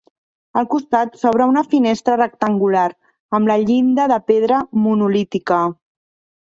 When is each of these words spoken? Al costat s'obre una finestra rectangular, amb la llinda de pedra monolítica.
Al 0.61 0.67
costat 0.69 1.19
s'obre 1.23 1.47
una 1.51 1.63
finestra 1.73 2.17
rectangular, 2.23 2.87
amb 3.41 3.53
la 3.53 3.61
llinda 3.69 4.11
de 4.15 4.21
pedra 4.33 4.65
monolítica. 4.89 5.65